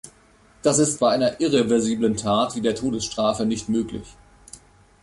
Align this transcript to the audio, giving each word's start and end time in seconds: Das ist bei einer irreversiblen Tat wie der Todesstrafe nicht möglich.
Das 0.63 0.79
ist 0.79 0.99
bei 0.99 1.11
einer 1.11 1.39
irreversiblen 1.41 2.17
Tat 2.17 2.55
wie 2.55 2.61
der 2.61 2.73
Todesstrafe 2.73 3.45
nicht 3.45 3.69
möglich. 3.69 4.15